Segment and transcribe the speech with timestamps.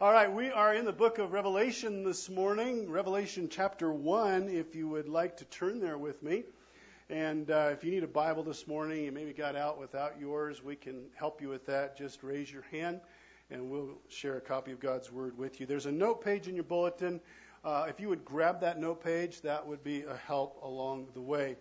[0.00, 4.76] All right, we are in the book of Revelation this morning, Revelation chapter 1, if
[4.76, 6.44] you would like to turn there with me.
[7.10, 10.62] And uh, if you need a Bible this morning, and maybe got out without yours,
[10.62, 11.98] we can help you with that.
[11.98, 13.00] Just raise your hand
[13.50, 15.66] and we'll share a copy of God's Word with you.
[15.66, 17.20] There's a note page in your bulletin.
[17.64, 21.20] Uh, if you would grab that note page, that would be a help along the
[21.20, 21.56] way.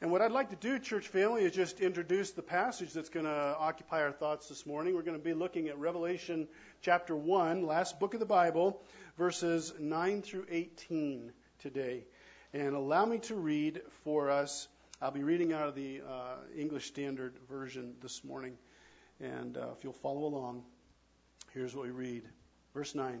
[0.00, 3.26] And what I'd like to do, church family, is just introduce the passage that's going
[3.26, 4.94] to occupy our thoughts this morning.
[4.94, 6.46] We're going to be looking at Revelation
[6.82, 8.80] chapter 1, last book of the Bible,
[9.16, 12.04] verses 9 through 18 today.
[12.52, 14.68] And allow me to read for us.
[15.02, 18.56] I'll be reading out of the uh, English Standard Version this morning.
[19.18, 20.62] And uh, if you'll follow along,
[21.54, 22.22] here's what we read.
[22.72, 23.20] Verse 9.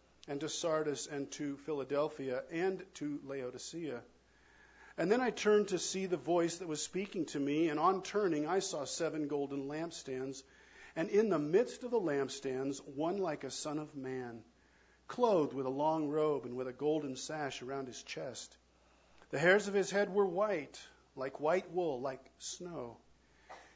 [0.27, 4.01] and to Sardis and to Philadelphia and to Laodicea.
[4.97, 8.03] And then I turned to see the voice that was speaking to me, and on
[8.03, 10.43] turning I saw seven golden lampstands,
[10.95, 14.43] and in the midst of the lampstands one like a son of man,
[15.07, 18.55] clothed with a long robe and with a golden sash around his chest.
[19.29, 20.79] The hairs of his head were white,
[21.15, 22.97] like white wool, like snow.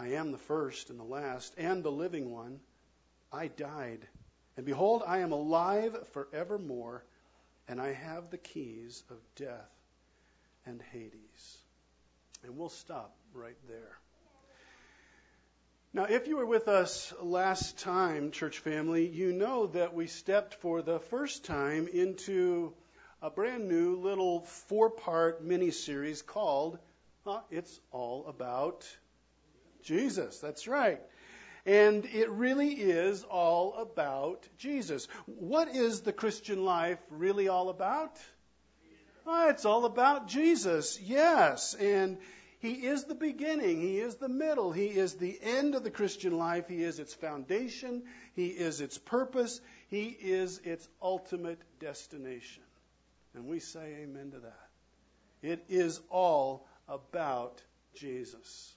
[0.00, 2.58] I am the first and the last and the living one.
[3.30, 4.00] I died,
[4.56, 7.04] and behold, I am alive forevermore,
[7.68, 9.70] and I have the keys of death
[10.64, 11.58] and Hades.
[12.42, 13.98] And we'll stop right there.
[15.92, 20.54] Now, if you were with us last time, church family, you know that we stepped
[20.54, 22.72] for the first time into
[23.20, 26.78] a brand new little four part mini series called
[27.26, 28.88] uh, It's All About
[29.82, 31.00] Jesus, that's right.
[31.66, 35.08] And it really is all about Jesus.
[35.26, 38.18] What is the Christian life really all about?
[39.26, 41.74] Oh, it's all about Jesus, yes.
[41.74, 42.18] And
[42.60, 46.38] He is the beginning, He is the middle, He is the end of the Christian
[46.38, 48.04] life, He is its foundation,
[48.34, 52.62] He is its purpose, He is its ultimate destination.
[53.34, 54.68] And we say amen to that.
[55.42, 57.62] It is all about
[57.94, 58.74] Jesus.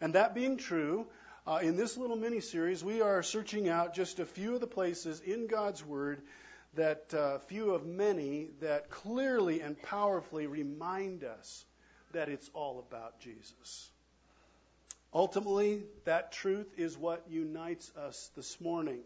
[0.00, 1.06] And that being true,
[1.46, 4.66] uh, in this little mini series, we are searching out just a few of the
[4.66, 6.22] places in God's Word
[6.74, 11.64] that uh, few of many that clearly and powerfully remind us
[12.12, 13.90] that it's all about Jesus.
[15.14, 19.00] Ultimately, that truth is what unites us this morning.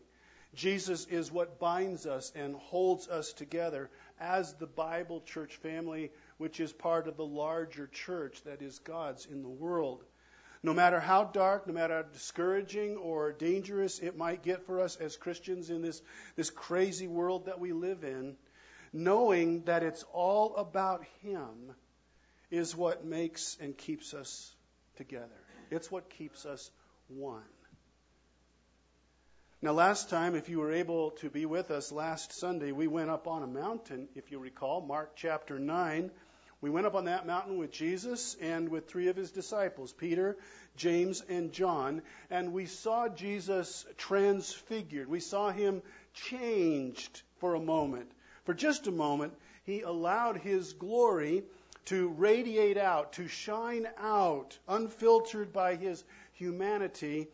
[0.54, 6.58] Jesus is what binds us and holds us together as the Bible church family, which
[6.58, 10.02] is part of the larger church that is God's in the world.
[10.62, 14.96] No matter how dark, no matter how discouraging or dangerous it might get for us
[14.96, 16.02] as Christians in this,
[16.36, 18.36] this crazy world that we live in,
[18.92, 21.74] knowing that it's all about Him
[22.50, 24.54] is what makes and keeps us
[24.96, 25.28] together.
[25.70, 26.70] It's what keeps us
[27.08, 27.42] one.
[29.62, 33.10] Now, last time, if you were able to be with us last Sunday, we went
[33.10, 36.10] up on a mountain, if you recall, Mark chapter 9.
[36.60, 40.36] We went up on that mountain with Jesus and with three of his disciples, Peter,
[40.76, 45.08] James, and John, and we saw Jesus transfigured.
[45.08, 45.82] We saw him
[46.12, 48.10] changed for a moment.
[48.44, 49.32] For just a moment,
[49.64, 51.44] he allowed his glory
[51.86, 56.04] to radiate out, to shine out, unfiltered by his
[56.34, 57.28] humanity,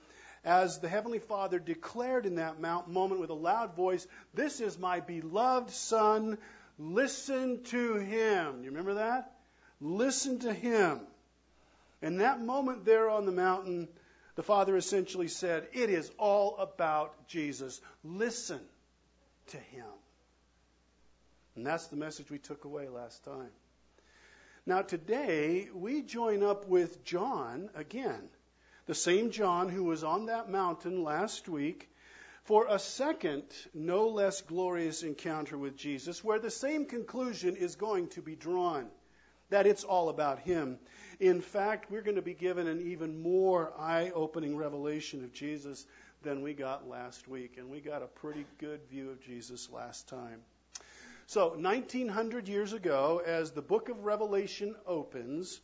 [0.44, 5.00] as the Heavenly Father declared in that moment with a loud voice, This is my
[5.00, 6.38] beloved Son
[6.78, 8.62] Listen to him.
[8.62, 9.32] You remember that?
[9.80, 11.00] Listen to him.
[12.02, 13.88] In that moment there on the mountain,
[14.34, 17.80] the Father essentially said, It is all about Jesus.
[18.04, 18.60] Listen
[19.48, 19.86] to him.
[21.56, 23.50] And that's the message we took away last time.
[24.66, 28.28] Now, today, we join up with John again,
[28.86, 31.88] the same John who was on that mountain last week
[32.46, 33.44] for a second,
[33.74, 38.88] no less glorious encounter with Jesus, where the same conclusion is going to be drawn
[39.50, 40.78] that it's all about Him.
[41.20, 45.86] In fact, we're going to be given an even more eye opening revelation of Jesus
[46.22, 47.56] than we got last week.
[47.58, 50.40] And we got a pretty good view of Jesus last time.
[51.26, 55.60] So, 1900 years ago, as the book of Revelation opens,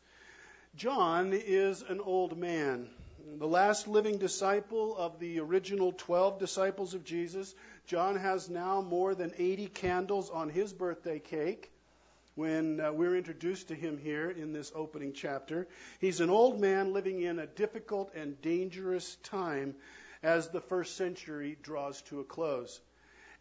[0.75, 2.89] John is an old man.
[3.25, 7.55] The last living disciple of the original 12 disciples of Jesus.
[7.87, 11.71] John has now more than 80 candles on his birthday cake
[12.35, 15.69] when uh, we're introduced to him here in this opening chapter.
[16.01, 19.77] He's an old man living in a difficult and dangerous time
[20.23, 22.81] as the first century draws to a close.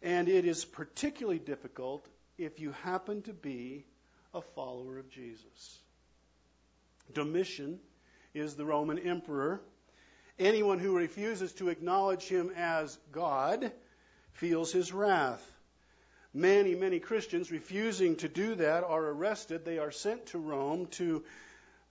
[0.00, 2.06] And it is particularly difficult
[2.38, 3.84] if you happen to be
[4.32, 5.78] a follower of Jesus.
[7.12, 7.80] Domitian
[8.34, 9.60] is the Roman emperor.
[10.42, 13.70] Anyone who refuses to acknowledge him as God
[14.32, 15.40] feels his wrath.
[16.34, 19.64] Many, many Christians refusing to do that are arrested.
[19.64, 21.22] They are sent to Rome to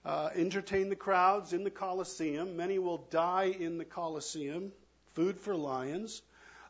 [0.04, 2.54] uh, entertain the crowds in the Colosseum.
[2.54, 4.72] Many will die in the Colosseum,
[5.14, 6.20] food for lions.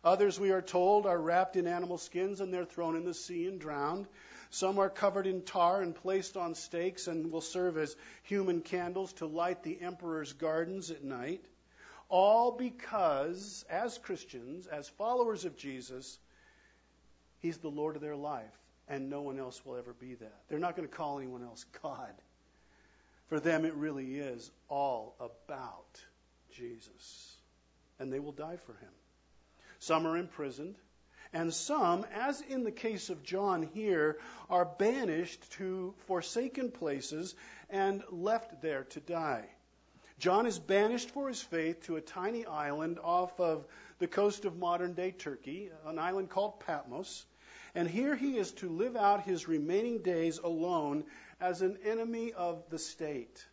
[0.04, 3.48] Others, we are told, are wrapped in animal skins and they're thrown in the sea
[3.48, 4.06] and drowned.
[4.50, 9.14] Some are covered in tar and placed on stakes and will serve as human candles
[9.14, 11.44] to light the emperor's gardens at night.
[12.12, 16.18] All because, as Christians, as followers of Jesus,
[17.38, 18.52] He's the Lord of their life,
[18.86, 20.40] and no one else will ever be that.
[20.50, 22.12] They're not going to call anyone else God.
[23.28, 26.04] For them, it really is all about
[26.54, 27.34] Jesus.
[27.98, 28.92] And they will die for him.
[29.78, 30.76] Some are imprisoned,
[31.32, 34.18] and some, as in the case of John here,
[34.50, 37.34] are banished to forsaken places
[37.70, 39.46] and left there to die.
[40.22, 43.66] John is banished for his faith to a tiny island off of
[43.98, 47.26] the coast of modern day Turkey, an island called Patmos.
[47.74, 51.02] And here he is to live out his remaining days alone
[51.40, 53.44] as an enemy of the state.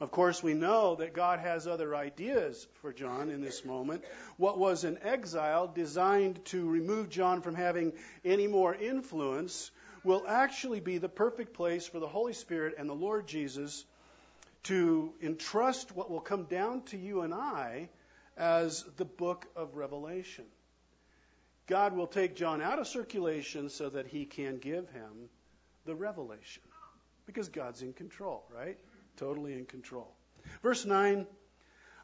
[0.00, 4.04] Of course, we know that God has other ideas for John in this moment.
[4.38, 7.92] What was an exile designed to remove John from having
[8.24, 9.70] any more influence
[10.02, 13.84] will actually be the perfect place for the Holy Spirit and the Lord Jesus
[14.68, 17.88] to entrust what will come down to you and I
[18.36, 20.44] as the book of Revelation.
[21.66, 25.30] God will take John out of circulation so that he can give him
[25.86, 26.62] the revelation.
[27.24, 28.78] Because God's in control, right?
[29.16, 30.12] Totally in control.
[30.62, 31.26] Verse 9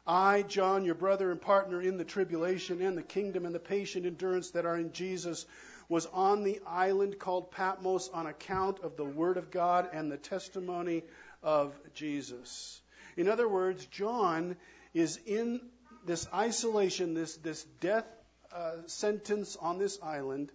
[0.07, 4.05] I, John, your brother and partner in the tribulation and the kingdom and the patient
[4.05, 5.47] endurance that are in Jesus,
[5.89, 10.17] was on the island called Patmos on account of the word of God and the
[10.17, 11.03] testimony
[11.45, 12.81] of Jesus.
[13.15, 14.57] In other words, John
[14.93, 15.61] is in
[16.05, 18.05] this isolation, this, this death
[18.53, 20.51] uh, sentence on this island,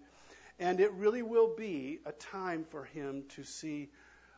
[0.58, 3.88] and it really will be a time for him to see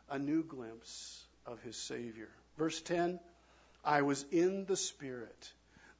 [0.09, 2.29] a new glimpse of his Savior.
[2.57, 3.19] Verse 10
[3.83, 5.51] I was in the Spirit.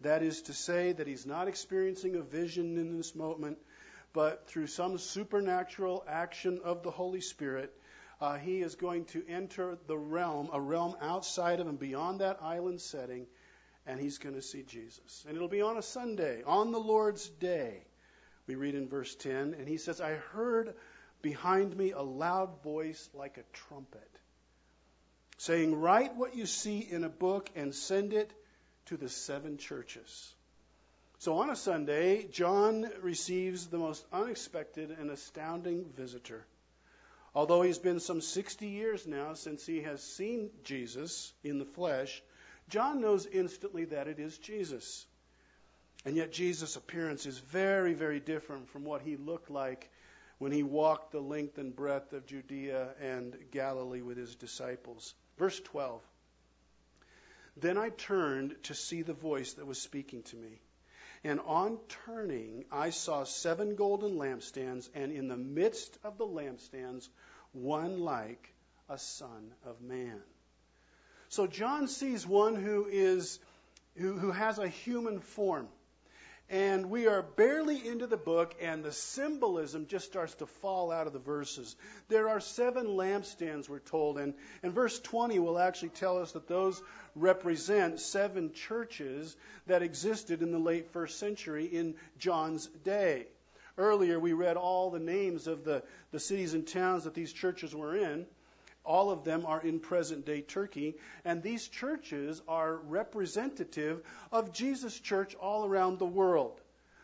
[0.02, 3.58] That is to say, that he's not experiencing a vision in this moment,
[4.14, 7.74] but through some supernatural action of the Holy Spirit,
[8.24, 12.42] uh, he is going to enter the realm, a realm outside of and beyond that
[12.42, 13.28] island setting,
[13.86, 15.26] and he's going to see Jesus.
[15.28, 17.84] And it'll be on a Sunday, on the Lord's day.
[18.48, 20.74] We read in verse 10, and he says, I heard
[21.22, 24.10] behind me a loud voice like a trumpet,
[25.38, 28.32] saying, Write what you see in a book and send it
[28.86, 30.34] to the seven churches.
[31.20, 36.46] So on a Sunday, John receives the most unexpected and astounding visitor.
[37.36, 42.22] Although he's been some 60 years now since he has seen Jesus in the flesh,
[42.70, 45.06] John knows instantly that it is Jesus.
[46.06, 49.90] And yet, Jesus' appearance is very, very different from what he looked like
[50.38, 55.16] when he walked the length and breadth of Judea and Galilee with his disciples.
[55.38, 56.02] Verse 12
[57.58, 60.60] Then I turned to see the voice that was speaking to me.
[61.24, 67.08] And on turning, I saw seven golden lampstands, and in the midst of the lampstands,
[67.54, 68.54] one like
[68.90, 70.22] a son of man.
[71.30, 73.40] So John sees one who is
[73.96, 75.68] who, who has a human form.
[76.54, 81.08] And we are barely into the book, and the symbolism just starts to fall out
[81.08, 81.76] of the verses.
[82.10, 86.48] There are seven lampstands, we're told, and, and verse 20 will actually tell us that
[86.48, 86.80] those
[87.16, 93.26] represent seven churches that existed in the late first century in John's day.
[93.76, 95.82] Earlier, we read all the names of the,
[96.12, 98.28] the cities and towns that these churches were in.
[98.86, 105.00] All of them are in present day Turkey, and these churches are representative of Jesus'
[105.00, 106.60] church all around the world.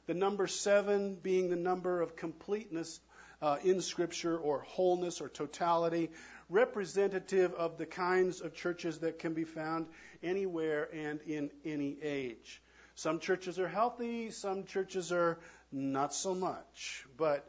[0.06, 3.00] The number seven being the number of completeness
[3.42, 6.10] uh, in Scripture or wholeness or totality,
[6.50, 9.88] representative of the kinds of churches that can be found
[10.22, 12.62] anywhere and in any age.
[12.96, 15.40] Some churches are healthy, some churches are
[15.72, 17.06] not so much.
[17.16, 17.48] But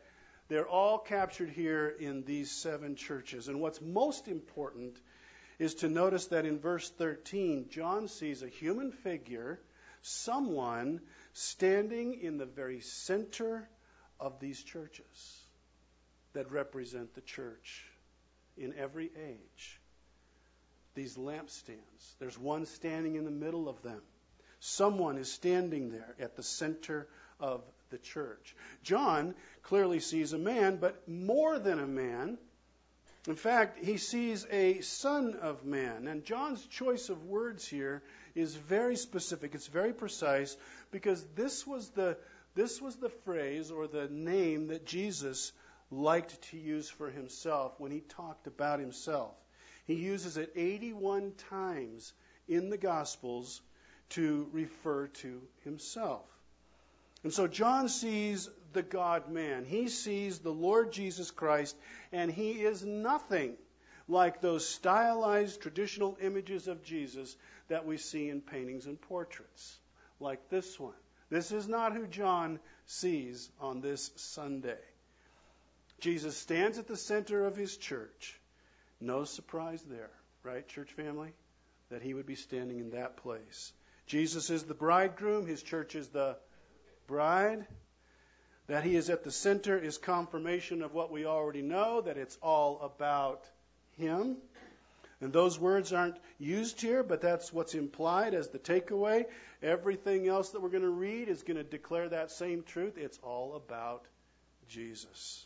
[0.51, 3.47] they're all captured here in these seven churches.
[3.47, 5.01] And what's most important
[5.61, 9.61] is to notice that in verse 13, John sees a human figure,
[10.03, 11.03] someone
[11.35, 13.69] standing in the very center
[14.19, 15.45] of these churches
[16.33, 17.85] that represent the church
[18.57, 19.81] in every age.
[20.97, 22.15] These lampstands.
[22.19, 24.03] There's one standing in the middle of them.
[24.59, 27.07] Someone is standing there at the center
[27.39, 28.55] of the church.
[28.83, 32.39] John clearly sees a man, but more than a man.
[33.27, 36.09] In fact, he sees a son of man.
[36.09, 38.03] And John's choice of words here
[38.35, 39.55] is very specific.
[39.55, 40.57] It's very precise
[40.91, 42.17] because this was the
[42.55, 45.53] this was the phrase or the name that Jesus
[45.91, 49.35] liked to use for himself when he talked about himself.
[49.87, 52.13] He uses it 81 times
[52.49, 53.61] in the Gospels
[54.11, 56.27] to refer to himself.
[57.23, 59.65] And so John sees the God man.
[59.65, 61.77] He sees the Lord Jesus Christ,
[62.13, 63.57] and he is nothing
[64.09, 67.37] like those stylized traditional images of Jesus
[67.69, 69.79] that we see in paintings and portraits,
[70.19, 70.95] like this one.
[71.31, 74.79] This is not who John sees on this Sunday.
[76.01, 78.39] Jesus stands at the center of his church.
[79.01, 80.11] No surprise there,
[80.43, 81.33] right, church family?
[81.91, 83.73] That he would be standing in that place.
[84.07, 86.37] Jesus is the bridegroom, his church is the
[87.11, 87.67] bride.
[88.69, 92.39] That he is at the center is confirmation of what we already know, that it's
[92.41, 93.45] all about
[93.99, 94.37] him.
[95.21, 99.27] And those words aren't used here, but that's what's implied as the takeaway.
[99.61, 102.97] Everything else that we're going to read is going to declare that same truth.
[102.97, 104.07] It's all about
[104.69, 105.45] Jesus.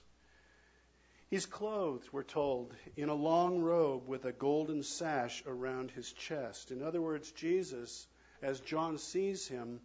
[1.30, 6.70] He's clothed, we're told, in a long robe with a golden sash around his chest.
[6.70, 8.06] In other words, Jesus,
[8.42, 9.80] as John sees him,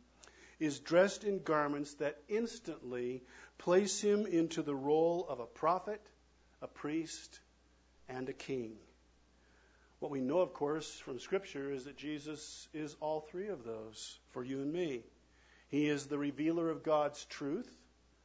[0.60, 3.24] is dressed in garments that instantly
[3.58, 6.01] place him into the role of a prophet,
[6.62, 7.39] a priest,
[8.08, 8.75] and a king.
[10.00, 14.18] What we know, of course, from Scripture is that Jesus is all three of those
[14.32, 15.04] for you and me.
[15.70, 17.70] He is the revealer of God's truth,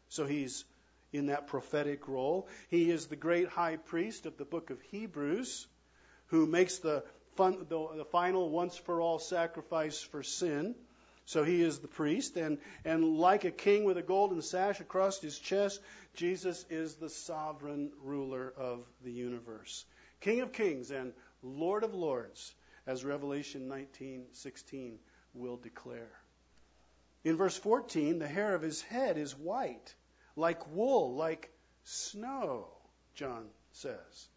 [0.08, 0.64] so he's
[1.12, 2.48] in that prophetic role.
[2.68, 5.66] He is the great high priest of the book of Hebrews
[6.26, 7.04] who makes the,
[7.36, 10.74] fun, the, the final once for all sacrifice for sin.
[11.26, 15.20] So he is the priest, and, and like a king with a golden sash across
[15.20, 15.80] his chest,
[16.14, 19.86] Jesus is the sovereign ruler of the universe.
[20.20, 21.12] King of kings and
[21.42, 22.54] Lord of lords,
[22.86, 24.98] as Revelation 19:16
[25.32, 26.12] will declare.
[27.24, 29.94] In verse 14, the hair of his head is white,
[30.36, 31.50] like wool, like
[31.84, 32.68] snow,
[33.14, 34.28] John says.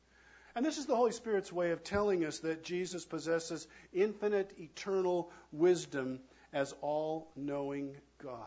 [0.56, 5.32] And this is the Holy Spirit's way of telling us that Jesus possesses infinite, eternal
[5.51, 6.22] wisdom
[6.54, 8.42] as all knowing God.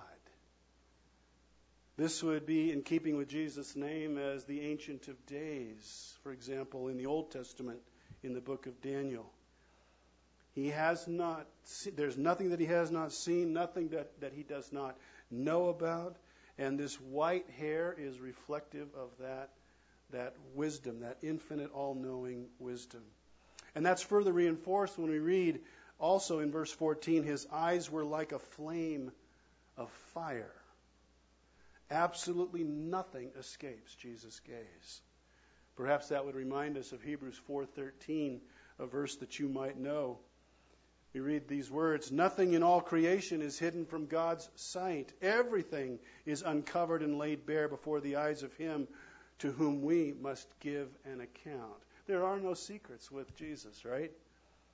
[1.96, 6.88] This would be in keeping with Jesus' name as the Ancient of Days, for example,
[6.88, 7.80] in the Old Testament
[8.22, 9.30] in the book of Daniel.
[10.54, 11.46] He has not,
[11.94, 14.96] there's nothing that he has not seen, nothing that, that he does not
[15.30, 16.16] know about.
[16.58, 19.50] And this white hair is reflective of that,
[20.10, 23.02] that wisdom, that infinite, all knowing wisdom.
[23.74, 25.60] And that's further reinforced when we read
[26.00, 29.12] also in verse 14 his eyes were like a flame
[29.76, 30.54] of fire.
[31.90, 35.00] Absolutely nothing escapes Jesus' gaze.
[35.76, 38.40] Perhaps that would remind us of Hebrews 4:13,
[38.78, 40.18] a verse that you might know.
[41.12, 45.12] We read these words Nothing in all creation is hidden from God's sight.
[45.20, 48.86] Everything is uncovered and laid bare before the eyes of Him
[49.38, 51.82] to whom we must give an account.
[52.06, 54.12] There are no secrets with Jesus, right?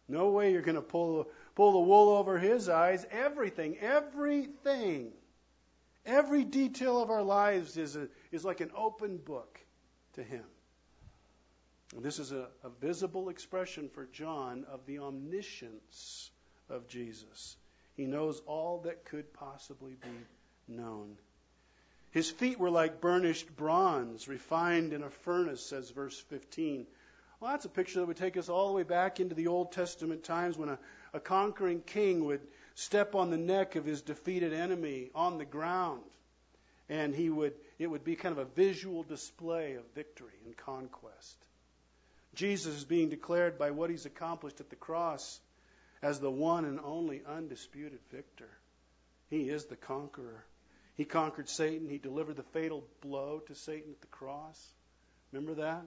[0.09, 3.05] No way you're going to pull, pull the wool over His eyes.
[3.11, 5.13] Everything, everything,
[6.05, 9.61] every detail of our lives is, a, is like an open book
[10.15, 10.45] to Him.
[11.99, 16.31] This is a, a visible expression for John of the omniscience
[16.69, 17.57] of Jesus.
[17.97, 21.17] He knows all that could possibly be known.
[22.11, 26.87] His feet were like burnished bronze, refined in a furnace, says verse 15.
[27.41, 29.73] Well, that's a picture that would take us all the way back into the Old
[29.73, 30.79] Testament times when a,
[31.13, 32.41] a conquering king would
[32.75, 36.03] step on the neck of his defeated enemy on the ground.
[36.89, 41.37] And he would, it would be kind of a visual display of victory and conquest.
[42.35, 45.41] Jesus is being declared by what he's accomplished at the cross
[46.03, 48.51] as the one and only undisputed victor.
[49.29, 50.45] He is the conqueror.
[50.95, 51.89] He conquered Satan.
[51.89, 54.63] He delivered the fatal blow to Satan at the cross.
[55.33, 55.87] Remember that?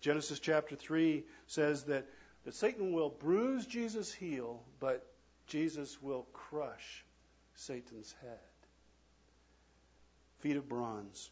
[0.00, 2.06] Genesis chapter 3 says that,
[2.44, 5.06] that Satan will bruise Jesus' heel, but
[5.46, 7.04] Jesus will crush
[7.54, 8.38] Satan's head.
[10.40, 11.30] Feet of bronze.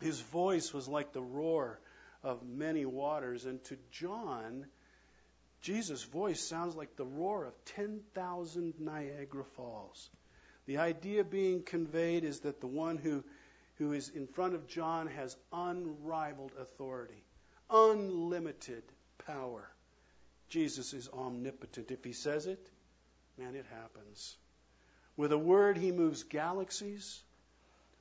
[0.00, 1.80] His voice was like the roar
[2.22, 3.46] of many waters.
[3.46, 4.66] And to John,
[5.62, 10.10] Jesus' voice sounds like the roar of 10,000 Niagara Falls.
[10.66, 13.24] The idea being conveyed is that the one who,
[13.76, 17.22] who is in front of John has unrivaled authority,
[17.70, 18.82] unlimited
[19.26, 19.68] power.
[20.48, 21.90] Jesus is omnipotent.
[21.90, 22.64] If he says it,
[23.38, 24.36] man, it happens.
[25.16, 27.22] With a word, he moves galaxies.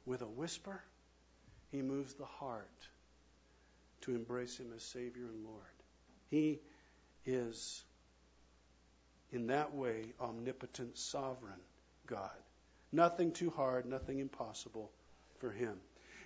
[0.05, 0.83] With a whisper,
[1.71, 2.69] he moves the heart
[4.01, 5.63] to embrace him as Savior and Lord.
[6.29, 6.59] He
[7.25, 7.83] is,
[9.31, 11.59] in that way, omnipotent, sovereign
[12.05, 12.29] God.
[12.91, 14.91] Nothing too hard, nothing impossible
[15.39, 15.75] for him.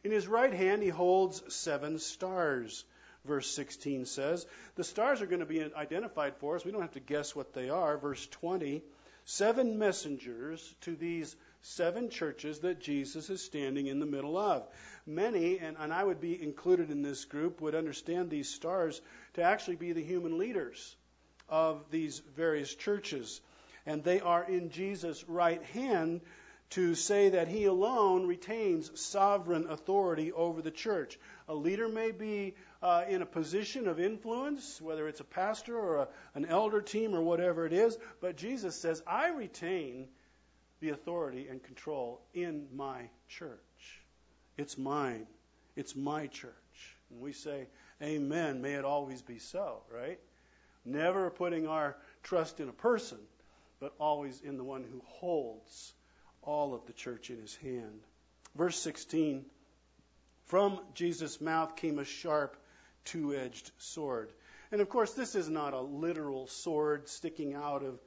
[0.03, 2.83] In his right hand, he holds seven stars.
[3.25, 4.45] Verse 16 says,
[4.75, 6.63] The stars are going to be identified for us.
[6.63, 7.97] We don't have to guess what they are.
[7.97, 8.81] Verse 20,
[9.25, 14.67] seven messengers to these seven churches that Jesus is standing in the middle of.
[15.05, 19.01] Many, and, and I would be included in this group, would understand these stars
[19.33, 20.95] to actually be the human leaders
[21.49, 23.41] of these various churches.
[23.85, 26.21] And they are in Jesus' right hand
[26.71, 31.17] to say that he alone retains sovereign authority over the church.
[31.47, 35.97] A leader may be uh, in a position of influence, whether it's a pastor or
[35.97, 40.07] a, an elder team or whatever it is, but Jesus says, I retain
[40.79, 43.59] the authority and control in my church.
[44.57, 45.27] It's mine.
[45.75, 46.53] It's my church.
[47.09, 47.67] And we say,
[48.01, 48.61] Amen.
[48.61, 50.19] May it always be so, right?
[50.85, 53.17] Never putting our trust in a person,
[53.79, 55.93] but always in the one who holds
[56.41, 57.99] all of the church in his hand.
[58.55, 59.45] Verse 16
[60.45, 62.57] From Jesus' mouth came a sharp,
[63.09, 64.31] two edged sword.
[64.71, 67.99] And of course, this is not a literal sword sticking out of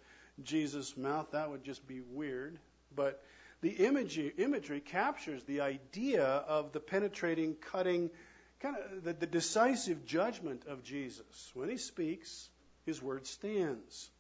[0.43, 1.29] Jesus' mouth.
[1.33, 2.59] That would just be weird.
[2.95, 3.23] But
[3.61, 8.11] the imagery, imagery captures the idea of the penetrating, cutting,
[8.61, 11.51] kind of the, the decisive judgment of Jesus.
[11.55, 12.49] When he speaks,
[12.87, 14.11] his word stands.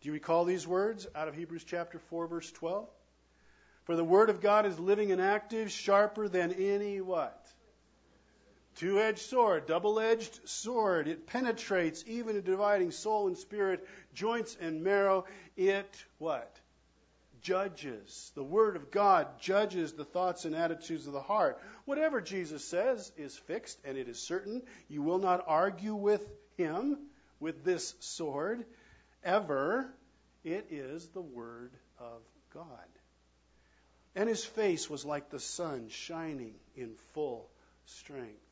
[0.00, 2.88] Do you recall these words out of Hebrews chapter 4, verse 12?
[3.84, 7.46] For the word of God is living and active, sharper than any what?
[8.76, 11.06] Two edged sword, double edged sword.
[11.06, 15.26] It penetrates even to dividing soul and spirit, joints and marrow.
[15.56, 16.52] It what?
[17.40, 18.32] Judges.
[18.34, 21.60] The Word of God judges the thoughts and attitudes of the heart.
[21.84, 24.62] Whatever Jesus says is fixed and it is certain.
[24.88, 26.98] You will not argue with Him
[27.38, 28.64] with this sword
[29.22, 29.88] ever.
[30.42, 32.66] It is the Word of God.
[34.16, 37.48] And His face was like the sun shining in full
[37.86, 38.43] strength.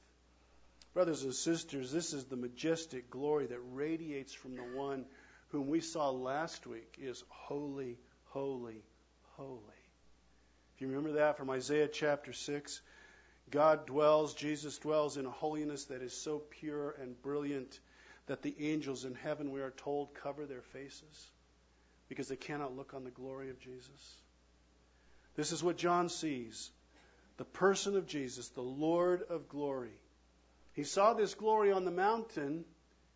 [0.95, 5.07] Brothers and sisters, this is the majestic glory that radiates from the one
[5.49, 8.83] whom we saw last week is holy, holy,
[9.37, 9.61] holy.
[10.75, 12.81] If you remember that from Isaiah chapter 6,
[13.51, 17.79] God dwells, Jesus dwells in a holiness that is so pure and brilliant
[18.27, 21.31] that the angels in heaven, we are told, cover their faces
[22.09, 24.17] because they cannot look on the glory of Jesus.
[25.37, 26.71] This is what John sees
[27.39, 29.99] the person of Jesus, the Lord of glory.
[30.75, 32.65] He saw this glory on the mountain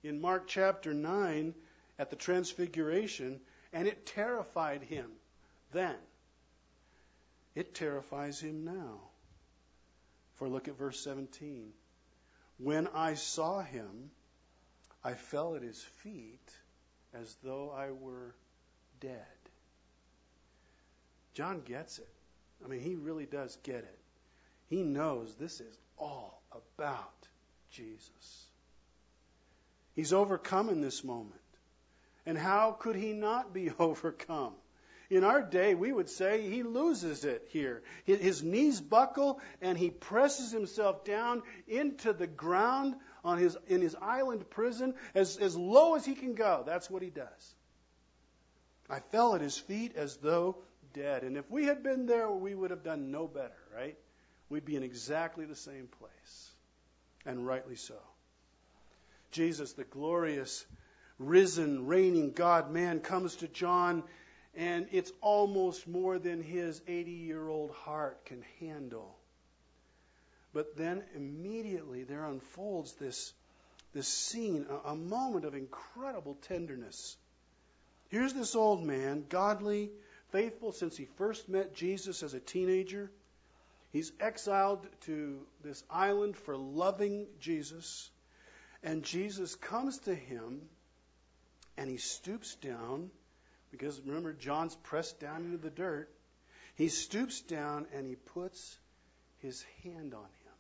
[0.03, 1.55] in Mark chapter 9
[1.99, 3.40] at the Transfiguration,
[3.73, 5.11] and it terrified him
[5.73, 5.97] then.
[7.55, 9.01] It terrifies him now.
[10.35, 11.73] For look at verse 17.
[12.59, 14.11] When I saw him,
[15.03, 16.53] I fell at his feet
[17.14, 18.35] as though I were
[19.01, 19.25] dead.
[21.33, 22.09] John gets it.
[22.64, 23.99] I mean, he really does get it.
[24.69, 27.29] He knows this is all about
[27.76, 28.46] Jesus.
[29.94, 31.40] He's overcome in this moment.
[32.24, 34.54] And how could he not be overcome?
[35.08, 37.82] In our day, we would say he loses it here.
[38.04, 43.94] His knees buckle and he presses himself down into the ground on his, in his
[44.02, 46.64] island prison as, as low as he can go.
[46.66, 47.54] That's what he does.
[48.90, 50.58] I fell at his feet as though
[50.92, 51.22] dead.
[51.22, 53.96] And if we had been there, we would have done no better, right?
[54.48, 56.50] We'd be in exactly the same place.
[57.26, 57.98] And rightly so.
[59.32, 60.64] Jesus, the glorious,
[61.18, 64.04] risen, reigning God man, comes to John,
[64.54, 69.16] and it's almost more than his 80 year old heart can handle.
[70.54, 73.34] But then immediately there unfolds this,
[73.92, 77.16] this scene, a, a moment of incredible tenderness.
[78.08, 79.90] Here's this old man, godly,
[80.30, 83.10] faithful since he first met Jesus as a teenager.
[83.92, 88.11] He's exiled to this island for loving Jesus.
[88.83, 90.62] And Jesus comes to him
[91.79, 93.11] and he stoops down
[93.70, 96.09] because remember, John's pressed down into the dirt.
[96.77, 98.79] He stoops down and he puts
[99.38, 100.55] his hand on him.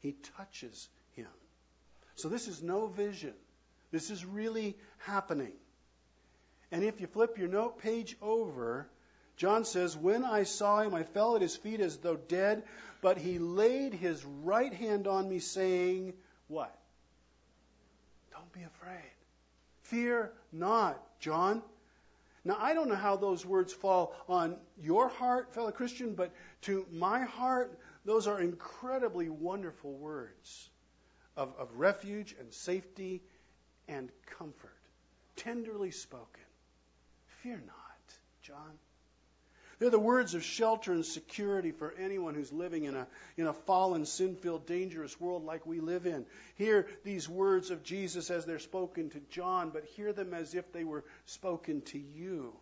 [0.00, 1.28] He touches him.
[2.16, 3.34] So this is no vision.
[3.90, 5.52] This is really happening.
[6.70, 8.88] And if you flip your note page over,
[9.36, 12.62] John says, When I saw him, I fell at his feet as though dead,
[13.00, 16.14] but he laid his right hand on me, saying,
[16.48, 16.76] What?
[18.30, 19.12] Don't be afraid.
[19.82, 21.62] Fear not, John.
[22.44, 26.86] Now, I don't know how those words fall on your heart, fellow Christian, but to
[26.90, 30.70] my heart, those are incredibly wonderful words
[31.36, 33.22] of, of refuge and safety
[33.86, 34.76] and comfort,
[35.36, 36.42] tenderly spoken.
[37.42, 38.78] Fear not, John.
[39.82, 43.52] They're the words of shelter and security for anyone who's living in a, in a
[43.52, 46.24] fallen, sin filled, dangerous world like we live in.
[46.54, 50.72] Hear these words of Jesus as they're spoken to John, but hear them as if
[50.72, 52.52] they were spoken to you.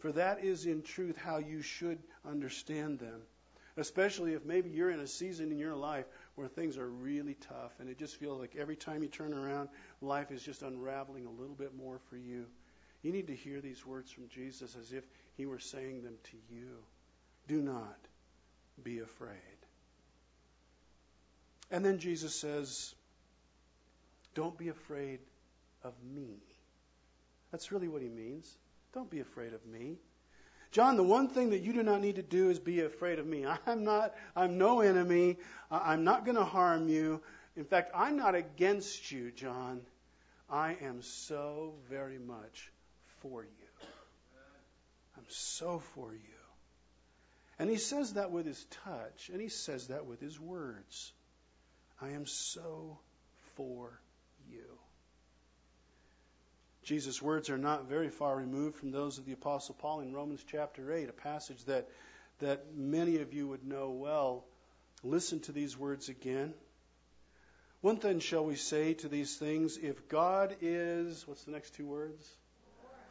[0.00, 3.22] For that is in truth how you should understand them.
[3.78, 7.72] Especially if maybe you're in a season in your life where things are really tough
[7.80, 9.70] and it just feels like every time you turn around,
[10.02, 12.44] life is just unraveling a little bit more for you.
[13.02, 15.04] You need to hear these words from Jesus as if
[15.36, 16.68] he were saying them to you.
[17.48, 17.98] Do not
[18.82, 19.36] be afraid.
[21.70, 22.94] And then Jesus says,
[24.34, 25.20] Don't be afraid
[25.84, 26.38] of me.
[27.50, 28.56] That's really what he means.
[28.92, 29.98] Don't be afraid of me.
[30.72, 33.26] John, the one thing that you do not need to do is be afraid of
[33.26, 33.46] me.
[33.66, 35.38] I'm not, I'm no enemy.
[35.70, 37.22] I'm not going to harm you.
[37.56, 39.80] In fact, I'm not against you, John.
[40.50, 42.70] I am so very much
[43.20, 43.65] for you.
[45.28, 46.20] So for you.
[47.58, 51.12] And he says that with his touch, and he says that with his words.
[52.00, 52.98] I am so
[53.56, 53.98] for
[54.50, 54.64] you.
[56.82, 60.44] Jesus' words are not very far removed from those of the Apostle Paul in Romans
[60.46, 61.88] chapter 8, a passage that,
[62.38, 64.44] that many of you would know well.
[65.02, 66.54] Listen to these words again.
[67.80, 69.78] What then shall we say to these things?
[69.78, 72.24] If God is, what's the next two words?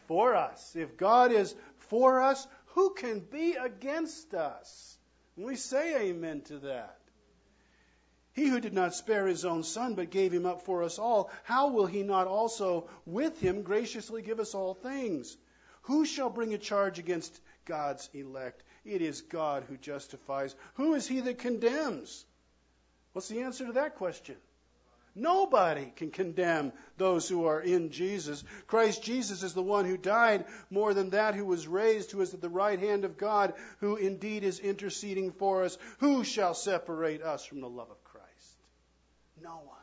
[0.08, 0.76] For us.
[0.76, 4.98] If God is for us, who can be against us?
[5.36, 6.98] And we say amen to that.
[8.34, 11.32] He who did not spare his own son, but gave him up for us all,
[11.44, 15.38] how will he not also with him graciously give us all things?
[15.84, 18.62] Who shall bring a charge against God's elect?
[18.84, 20.54] It is God who justifies.
[20.74, 22.26] Who is he that condemns?
[23.14, 24.36] What's the answer to that question?
[25.16, 28.44] Nobody can condemn those who are in Jesus.
[28.68, 32.34] Christ Jesus is the one who died, more than that, who was raised, who is
[32.34, 35.78] at the right hand of God, who indeed is interceding for us.
[36.00, 38.58] Who shall separate us from the love of Christ?
[39.42, 39.78] No one.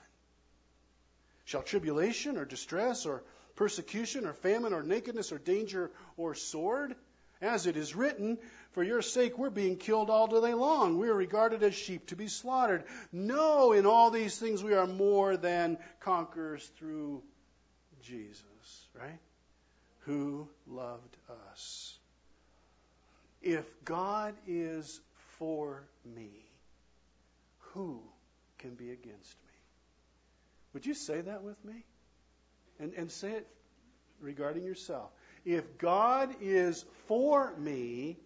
[1.46, 3.22] Shall tribulation or distress or
[3.56, 6.94] persecution or famine or nakedness or danger or sword?
[7.40, 8.38] As it is written,
[8.72, 10.98] for your sake, we're being killed all day long.
[10.98, 12.84] We are regarded as sheep to be slaughtered.
[13.12, 17.22] No, in all these things, we are more than conquerors through
[18.02, 19.18] Jesus, right?
[20.00, 21.16] Who loved
[21.50, 21.98] us.
[23.42, 25.00] If God is
[25.38, 25.82] for
[26.16, 26.30] me,
[27.74, 28.00] who
[28.58, 29.52] can be against me?
[30.72, 31.84] Would you say that with me?
[32.80, 33.46] And, and say it
[34.20, 35.10] regarding yourself.
[35.44, 38.16] If God is for me,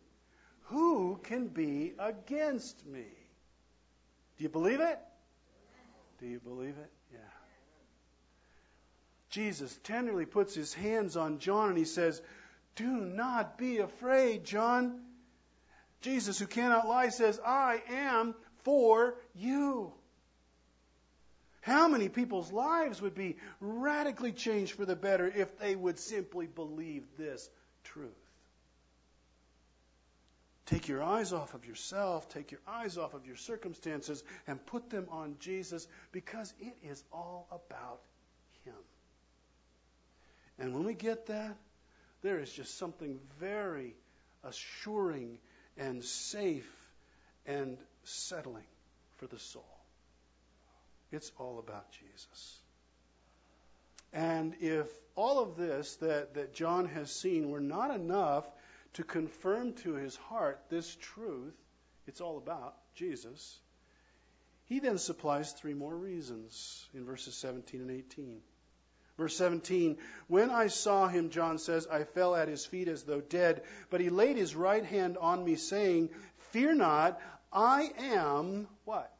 [0.66, 3.06] who can be against me?
[4.36, 4.98] Do you believe it?
[6.20, 6.90] Do you believe it?
[7.12, 7.18] Yeah.
[9.30, 12.20] Jesus tenderly puts his hands on John and he says,
[12.74, 15.00] Do not be afraid, John.
[16.00, 19.92] Jesus, who cannot lie, says, I am for you.
[21.60, 26.46] How many people's lives would be radically changed for the better if they would simply
[26.46, 27.48] believe this
[27.84, 28.25] truth?
[30.66, 34.90] Take your eyes off of yourself, take your eyes off of your circumstances, and put
[34.90, 38.00] them on Jesus because it is all about
[38.64, 38.74] Him.
[40.58, 41.56] And when we get that,
[42.22, 43.94] there is just something very
[44.42, 45.38] assuring
[45.76, 46.68] and safe
[47.46, 48.64] and settling
[49.18, 49.64] for the soul.
[51.12, 52.58] It's all about Jesus.
[54.12, 58.46] And if all of this that, that John has seen were not enough
[58.96, 61.54] to confirm to his heart this truth,
[62.06, 63.58] it's all about Jesus,
[64.64, 68.40] he then supplies three more reasons in verses 17 and 18.
[69.18, 73.20] Verse 17, when I saw him, John says, I fell at his feet as though
[73.20, 76.10] dead, but he laid his right hand on me, saying,
[76.52, 77.20] Fear not,
[77.52, 79.12] I am what?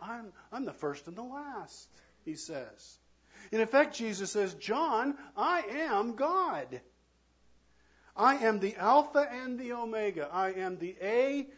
[0.00, 1.88] I'm, I'm the first and the last,
[2.24, 2.98] he says.
[3.52, 6.80] In effect, Jesus says, John, I am God.
[8.20, 10.28] I am the Alpha and the Omega.
[10.30, 11.48] I am the A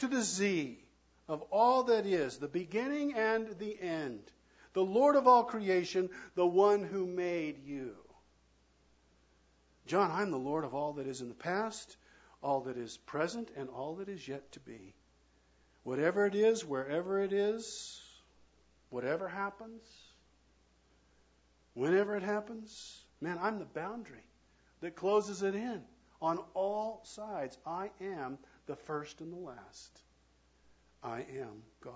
[0.00, 0.78] to the Z
[1.26, 4.20] of all that is, the beginning and the end,
[4.74, 7.96] the Lord of all creation, the one who made you.
[9.86, 11.96] John, I'm the Lord of all that is in the past,
[12.42, 14.94] all that is present, and all that is yet to be.
[15.84, 17.98] Whatever it is, wherever it is,
[18.90, 19.82] whatever happens,
[21.72, 24.26] whenever it happens, man, I'm the boundary
[24.82, 25.82] that closes it in
[26.20, 27.56] on all sides.
[27.66, 30.00] I am the first and the last.
[31.02, 31.94] I am God.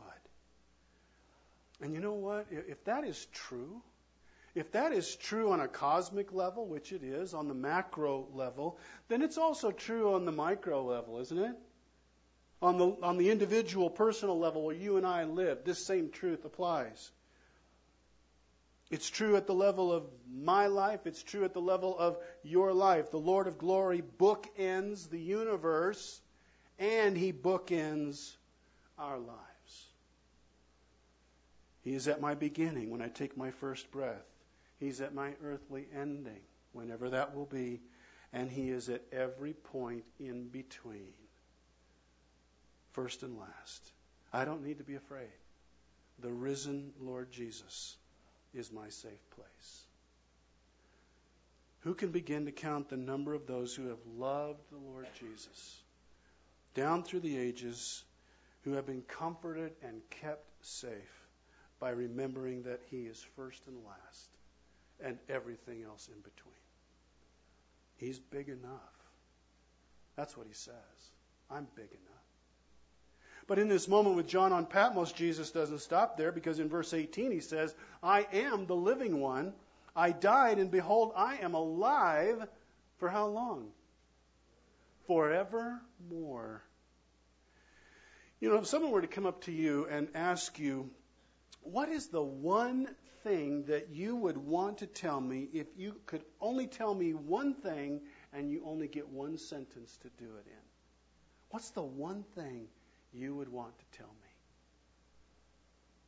[1.80, 2.46] And you know what?
[2.50, 3.82] If that is true,
[4.54, 8.78] if that is true on a cosmic level, which it is, on the macro level,
[9.08, 11.56] then it's also true on the micro level, isn't it?
[12.62, 16.44] On the, on the individual, personal level where you and I live, this same truth
[16.44, 17.10] applies.
[18.90, 21.06] It's true at the level of my life.
[21.06, 23.10] It's true at the level of your life.
[23.10, 26.20] The Lord of glory bookends the universe
[26.78, 28.36] and he bookends
[28.98, 29.88] our lives.
[31.82, 34.24] He is at my beginning when I take my first breath.
[34.80, 36.40] He's at my earthly ending,
[36.72, 37.80] whenever that will be.
[38.32, 41.12] And he is at every point in between,
[42.92, 43.92] first and last.
[44.32, 45.28] I don't need to be afraid.
[46.18, 47.96] The risen Lord Jesus
[48.54, 49.82] is my safe place.
[51.80, 55.82] Who can begin to count the number of those who have loved the Lord Jesus
[56.74, 58.02] down through the ages,
[58.62, 61.26] who have been comforted and kept safe
[61.78, 64.28] by remembering that He is first and last
[65.00, 66.54] and everything else in between?
[67.96, 68.80] He's big enough.
[70.16, 70.74] That's what He says.
[71.50, 72.23] I'm big enough.
[73.46, 76.94] But in this moment with John on Patmos, Jesus doesn't stop there because in verse
[76.94, 79.52] 18 he says, I am the living one.
[79.94, 82.48] I died, and behold, I am alive
[82.98, 83.68] for how long?
[85.06, 86.62] Forevermore.
[88.40, 90.90] You know, if someone were to come up to you and ask you,
[91.60, 92.88] What is the one
[93.22, 97.54] thing that you would want to tell me if you could only tell me one
[97.54, 98.00] thing
[98.32, 100.64] and you only get one sentence to do it in?
[101.50, 102.68] What's the one thing
[103.14, 104.30] you would want to tell me?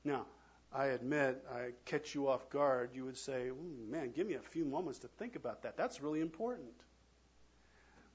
[0.05, 0.27] Now,
[0.73, 3.51] I admit, I catch you off guard, you would say,
[3.89, 5.77] man, give me a few moments to think about that.
[5.77, 6.83] That's really important.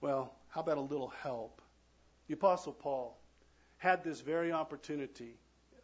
[0.02, 1.62] Well, how about a little help?
[2.28, 3.18] The Apostle Paul
[3.78, 5.38] had this very opportunity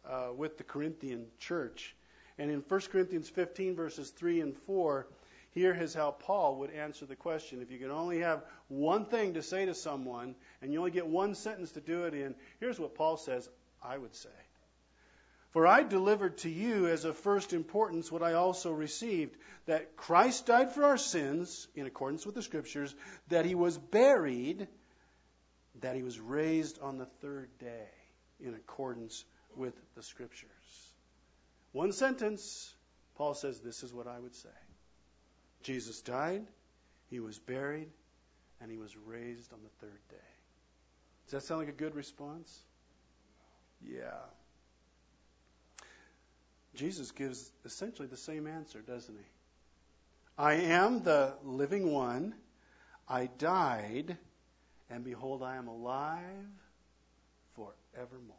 [0.08, 1.96] uh, with the Corinthian church.
[2.38, 5.08] And in 1 Corinthians 15, verses 3 and 4,
[5.52, 7.62] here is how Paul would answer the question.
[7.62, 11.06] If you can only have one thing to say to someone and you only get
[11.06, 13.48] one sentence to do it in, here's what Paul says
[13.82, 14.28] I would say.
[15.50, 19.34] For I delivered to you as of first importance what I also received
[19.66, 22.94] that Christ died for our sins, in accordance with the Scriptures,
[23.28, 24.68] that he was buried,
[25.80, 27.88] that he was raised on the third day,
[28.40, 29.24] in accordance
[29.56, 30.48] with the Scriptures.
[31.72, 32.74] One sentence,
[33.16, 34.48] Paul says, This is what I would say.
[35.62, 36.46] Jesus died,
[37.10, 37.88] he was buried,
[38.60, 40.16] and he was raised on the third day.
[41.26, 42.58] Does that sound like a good response?
[43.86, 44.20] Yeah.
[46.74, 49.24] Jesus gives essentially the same answer, doesn't he?
[50.36, 52.34] I am the living one.
[53.08, 54.16] I died,
[54.88, 56.22] and behold, I am alive
[57.54, 58.36] forevermore.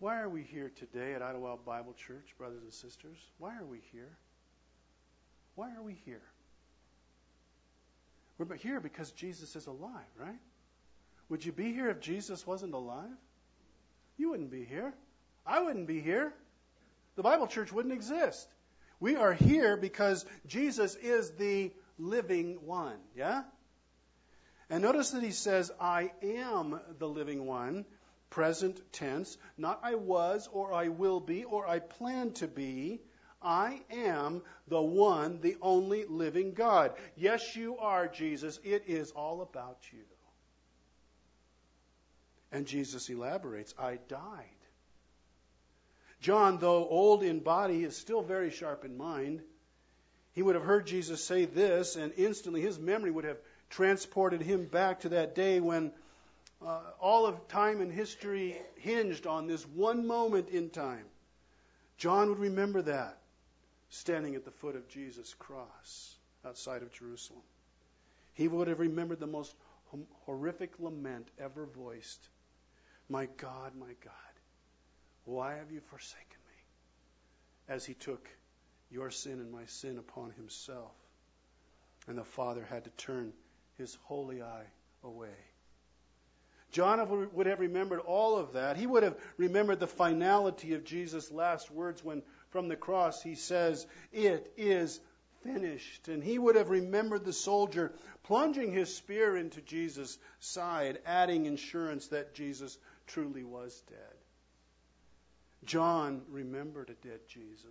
[0.00, 3.18] Why are we here today at Idlewild Bible Church, brothers and sisters?
[3.38, 4.16] Why are we here?
[5.58, 6.22] Why are we here?
[8.38, 10.38] We're here because Jesus is alive, right?
[11.30, 13.18] Would you be here if Jesus wasn't alive?
[14.18, 14.94] You wouldn't be here.
[15.44, 16.32] I wouldn't be here.
[17.16, 18.46] The Bible church wouldn't exist.
[19.00, 23.42] We are here because Jesus is the living one, yeah?
[24.70, 27.84] And notice that he says, I am the living one,
[28.30, 33.00] present tense, not I was or I will be or I plan to be.
[33.40, 36.92] I am the one, the only living God.
[37.16, 38.58] Yes, you are, Jesus.
[38.64, 40.04] It is all about you.
[42.50, 44.44] And Jesus elaborates I died.
[46.20, 49.42] John, though old in body, is still very sharp in mind.
[50.32, 53.38] He would have heard Jesus say this, and instantly his memory would have
[53.70, 55.92] transported him back to that day when
[56.64, 61.04] uh, all of time and history hinged on this one moment in time.
[61.98, 63.17] John would remember that
[63.88, 67.42] standing at the foot of Jesus' cross outside of Jerusalem.
[68.34, 69.54] He would have remembered the most
[70.26, 72.28] horrific lament ever voiced
[73.08, 74.34] My God, my God,
[75.24, 77.74] why have you forsaken me?
[77.74, 78.28] As he took
[78.90, 80.92] your sin and my sin upon himself.
[82.06, 83.32] And the Father had to turn
[83.76, 84.66] his holy eye
[85.04, 85.36] away.
[86.70, 88.76] John would have remembered all of that.
[88.76, 93.34] He would have remembered the finality of Jesus' last words when from the cross he
[93.34, 95.00] says, It is
[95.42, 96.08] finished.
[96.08, 97.92] And he would have remembered the soldier
[98.24, 103.98] plunging his spear into Jesus' side, adding insurance that Jesus truly was dead.
[105.64, 107.64] John remembered a dead Jesus.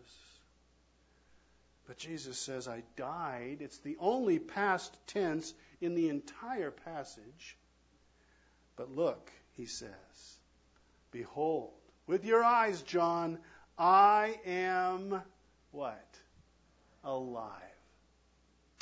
[1.87, 3.59] But Jesus says, I died.
[3.61, 7.57] It's the only past tense in the entire passage.
[8.75, 9.89] But look, he says,
[11.11, 11.71] Behold,
[12.05, 13.39] with your eyes, John,
[13.77, 15.21] I am
[15.71, 16.17] what?
[17.03, 17.53] Alive.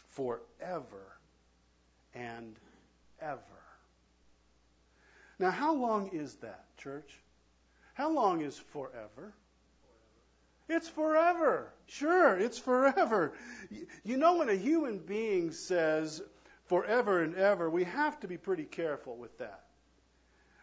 [0.10, 1.18] Forever
[2.14, 2.56] and
[3.22, 3.42] ever.
[5.38, 7.20] Now, how long is that, church?
[7.94, 9.34] How long is forever?
[10.68, 11.74] It's forever.
[11.88, 13.34] Sure, it's forever.
[14.04, 16.22] You know, when a human being says
[16.66, 19.66] forever and ever, we have to be pretty careful with that.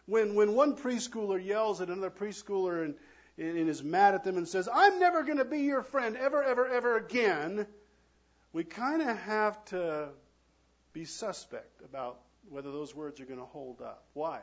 [0.05, 2.95] When, when one preschooler yells at another preschooler and,
[3.37, 6.43] and is mad at them and says, I'm never going to be your friend ever,
[6.43, 7.65] ever, ever again,
[8.51, 10.09] we kind of have to
[10.93, 12.19] be suspect about
[12.49, 14.03] whether those words are going to hold up.
[14.13, 14.39] Why?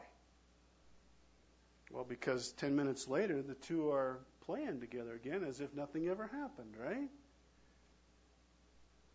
[1.92, 6.26] Well, because 10 minutes later, the two are playing together again as if nothing ever
[6.26, 7.09] happened, right?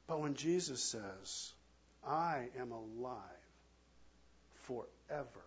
[0.08, 1.54] But when Jesus says,
[2.06, 3.20] I am alive
[4.64, 5.46] forever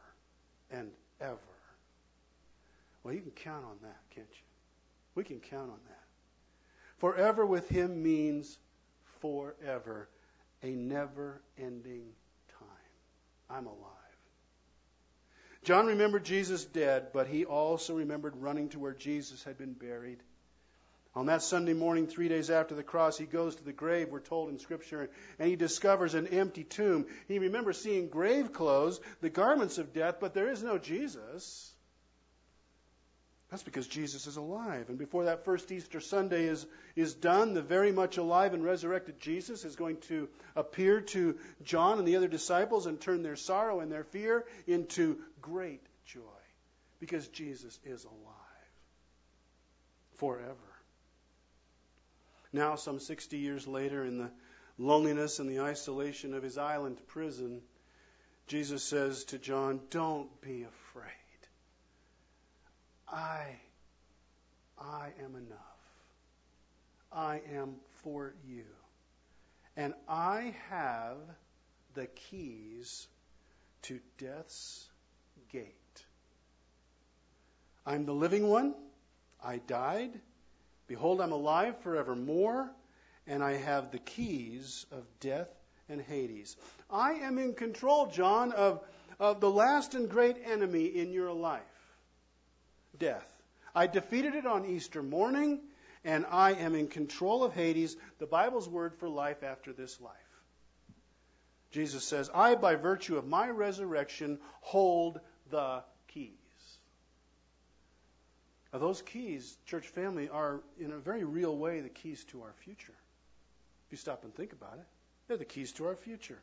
[0.70, 1.38] and ever,
[3.02, 4.46] well, you can count on that, can't you?
[5.14, 6.04] We can count on that.
[6.98, 8.58] Forever with Him means
[9.20, 10.08] forever,
[10.62, 12.04] a never ending
[12.58, 13.50] time.
[13.50, 13.94] I'm alive.
[15.64, 20.18] John remembered Jesus dead, but he also remembered running to where Jesus had been buried.
[21.14, 24.20] On that Sunday morning, three days after the cross, he goes to the grave, we're
[24.20, 27.06] told in Scripture, and he discovers an empty tomb.
[27.26, 31.72] He remembers seeing grave clothes, the garments of death, but there is no Jesus.
[33.50, 34.90] That's because Jesus is alive.
[34.90, 39.20] And before that first Easter Sunday is, is done, the very much alive and resurrected
[39.20, 43.80] Jesus is going to appear to John and the other disciples and turn their sorrow
[43.80, 46.20] and their fear into great joy.
[47.00, 48.14] Because Jesus is alive
[50.16, 50.54] forever.
[52.52, 54.30] Now, some 60 years later, in the
[54.76, 57.62] loneliness and the isolation of his island prison,
[58.46, 61.04] Jesus says to John, Don't be afraid.
[63.12, 63.56] I,
[64.78, 65.58] I am enough.
[67.10, 68.64] I am for you.
[69.76, 71.16] And I have
[71.94, 73.06] the keys
[73.82, 74.88] to death's
[75.52, 75.74] gate.
[77.86, 78.74] I'm the living one.
[79.42, 80.10] I died.
[80.88, 82.70] Behold, I'm alive forevermore,
[83.26, 85.48] and I have the keys of death
[85.88, 86.56] and Hades.
[86.90, 88.82] I am in control, John, of,
[89.18, 91.62] of the last and great enemy in your life
[92.98, 93.26] death.
[93.74, 95.60] I defeated it on Easter morning,
[96.04, 100.14] and I am in control of Hades, the Bible's word for life after this life.
[101.70, 106.32] Jesus says, I, by virtue of my resurrection, hold the keys.
[108.72, 112.52] Now, those keys, church family, are in a very real way the keys to our
[112.64, 112.94] future.
[113.86, 114.86] If you stop and think about it,
[115.26, 116.38] they're the keys to our future.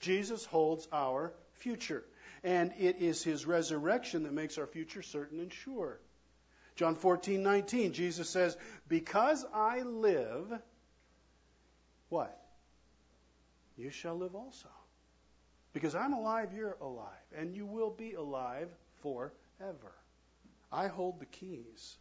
[0.00, 2.04] Jesus holds our future
[2.44, 5.98] and it is his resurrection that makes our future certain and sure.
[6.76, 8.56] John 14, 19, Jesus says,
[8.88, 10.52] Because I live,
[12.08, 12.40] what?
[13.76, 14.68] You shall live also.
[15.72, 17.08] Because I'm alive, you're alive.
[17.36, 18.68] And you will be alive
[19.02, 19.92] forever.
[20.70, 21.96] I hold the keys.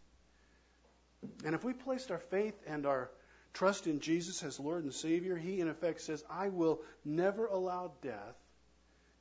[1.44, 3.10] And if we placed our faith and our
[3.54, 7.92] trust in Jesus as Lord and Savior, He in effect says, I will never allow
[8.04, 8.36] death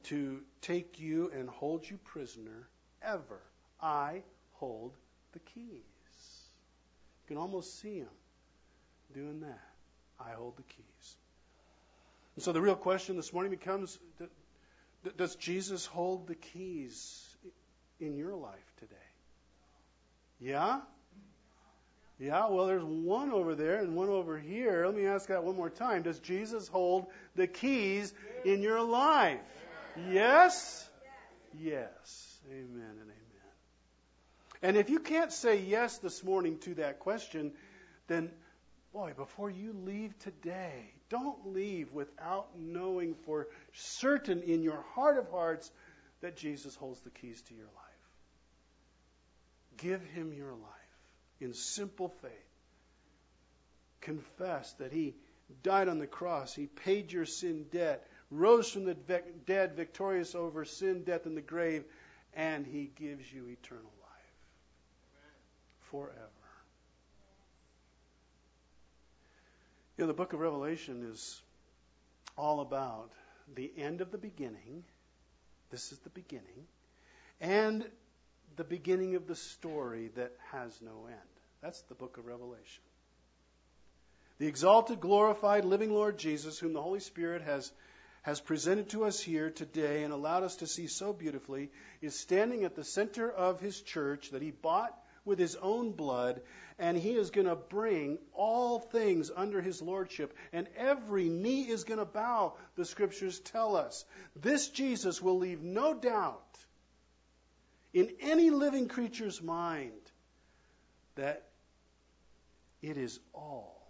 [0.07, 2.69] to take you and hold you prisoner
[3.03, 3.41] ever.
[3.81, 4.93] I hold
[5.33, 5.83] the keys.
[7.25, 8.09] You can almost see him
[9.15, 9.63] doing that.
[10.21, 11.17] I hold the keys.
[12.37, 13.99] And so the real question this morning becomes
[15.17, 17.25] Does Jesus hold the keys
[18.01, 18.95] in your life today?
[20.41, 20.81] Yeah?
[22.19, 24.87] Yeah, well, there's one over there and one over here.
[24.87, 26.03] Let me ask that one more time.
[26.03, 29.39] Does Jesus hold the keys in your life?
[30.11, 30.89] Yes?
[31.59, 32.39] Yes.
[32.51, 33.13] Amen and amen.
[34.63, 37.53] And if you can't say yes this morning to that question,
[38.07, 38.31] then
[38.93, 45.31] boy, before you leave today, don't leave without knowing for certain in your heart of
[45.31, 45.71] hearts
[46.21, 47.73] that Jesus holds the keys to your life.
[49.77, 50.63] Give him your life
[51.41, 52.33] in simple faith.
[54.01, 55.15] Confess that he
[55.63, 60.65] died on the cross, he paid your sin debt, rose from the dead, victorious over
[60.65, 61.85] sin, death, and the grave,
[62.35, 64.37] and he gives you eternal life
[65.91, 66.31] forever.
[69.97, 71.41] You know, the book of Revelation is
[72.37, 73.11] all about
[73.55, 74.85] the end of the beginning.
[75.71, 76.67] This is the beginning.
[77.41, 77.85] And
[78.57, 81.17] the beginning of the story that has no end.
[81.63, 82.83] That's the book of Revelation.
[84.39, 87.73] The exalted, glorified, living Lord Jesus, whom the Holy Spirit has,
[88.27, 91.71] has presented to us here today and allowed us to see so beautifully,
[92.03, 94.93] is standing at the center of his church that he bought
[95.25, 96.41] with his own blood,
[96.77, 101.85] and he is going to bring all things under his lordship, and every knee is
[101.85, 104.05] going to bow, the scriptures tell us.
[104.35, 106.43] This Jesus will leave no doubt
[107.95, 109.93] in any living creature's mind
[111.15, 111.45] that
[112.83, 113.87] it is all,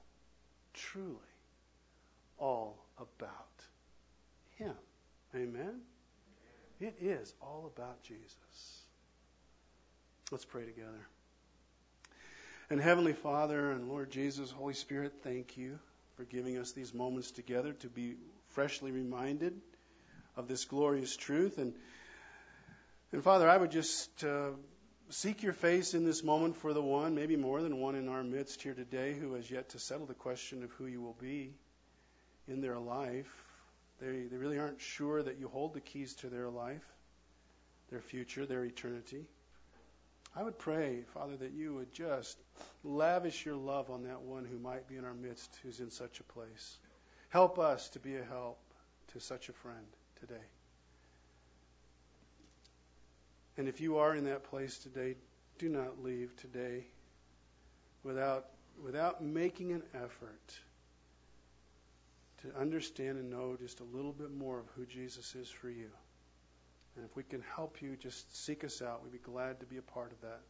[0.75, 1.17] truly,
[2.39, 3.56] all about
[4.57, 4.75] Him.
[5.35, 5.81] Amen?
[6.81, 8.83] It is all about Jesus.
[10.31, 11.07] Let's pray together.
[12.69, 15.79] And Heavenly Father and Lord Jesus, Holy Spirit, thank you
[16.17, 18.17] for giving us these moments together to be
[18.49, 19.55] freshly reminded
[20.37, 21.59] of this glorious truth.
[21.59, 21.75] And
[23.13, 24.51] and Father, I would just uh,
[25.11, 28.25] seek your face in this moment for the one, maybe more than one in our
[28.25, 31.55] midst here today, who has yet to settle the question of who you will be
[32.49, 33.46] in their life.
[34.01, 36.85] They, they really aren't sure that you hold the keys to their life,
[37.91, 39.25] their future, their eternity.
[40.35, 42.37] I would pray, Father, that you would just
[42.85, 46.21] lavish your love on that one who might be in our midst who's in such
[46.21, 46.77] a place.
[47.31, 48.59] Help us to be a help
[49.13, 49.87] to such a friend
[50.21, 50.35] today.
[53.57, 55.17] And if you are in that place today,
[55.59, 56.85] do not leave today
[58.03, 58.49] without,
[58.83, 60.61] without making an effort
[62.43, 65.91] to understand and know just a little bit more of who Jesus is for you.
[66.97, 69.03] And if we can help you, just seek us out.
[69.03, 70.41] We'd be glad to be a part of that,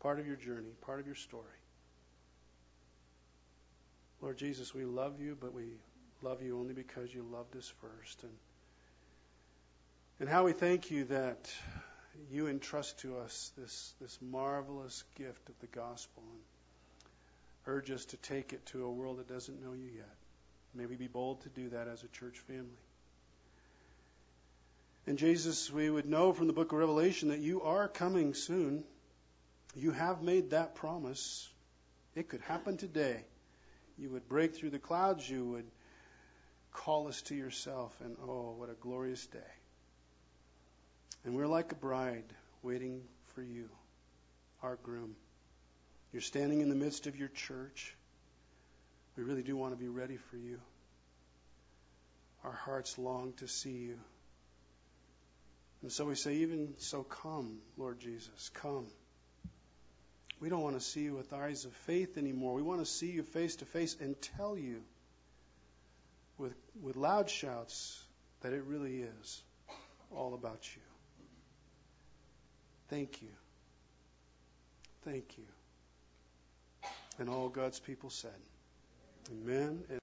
[0.00, 1.44] part of your journey, part of your story.
[4.20, 5.64] Lord Jesus, we love you, but we
[6.22, 8.22] love you only because you loved us first.
[8.22, 8.32] And,
[10.20, 11.50] and how we thank you that
[12.30, 16.40] you entrust to us this, this marvelous gift of the gospel and
[17.66, 20.19] urge us to take it to a world that doesn't know you yet.
[20.74, 22.68] May we be bold to do that as a church family.
[25.06, 28.84] And Jesus, we would know from the book of Revelation that you are coming soon.
[29.74, 31.48] You have made that promise.
[32.14, 33.24] It could happen today.
[33.98, 35.28] You would break through the clouds.
[35.28, 35.66] You would
[36.72, 37.94] call us to yourself.
[38.04, 39.38] And oh, what a glorious day.
[41.24, 42.24] And we're like a bride
[42.62, 43.02] waiting
[43.34, 43.68] for you,
[44.62, 45.16] our groom.
[46.12, 47.94] You're standing in the midst of your church.
[49.16, 50.60] We really do want to be ready for you.
[52.44, 53.98] Our hearts long to see you.
[55.82, 58.86] And so we say, even so, come, Lord Jesus, come.
[60.40, 62.54] We don't want to see you with eyes of faith anymore.
[62.54, 64.82] We want to see you face to face and tell you
[66.38, 68.02] with, with loud shouts
[68.40, 69.42] that it really is
[70.10, 70.82] all about you.
[72.88, 73.28] Thank you.
[75.04, 75.44] Thank you.
[77.18, 78.30] And all God's people said,
[79.28, 79.84] Amen.